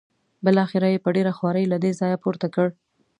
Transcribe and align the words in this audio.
بالاخره 0.43 0.87
یې 0.93 1.03
په 1.05 1.09
ډېره 1.15 1.31
خوارۍ 1.37 1.65
له 1.69 1.77
دې 1.83 1.91
ځایه 1.99 2.21
پورته 2.23 2.47
کړ. 2.55 2.67